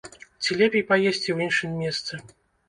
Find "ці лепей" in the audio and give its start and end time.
0.43-0.83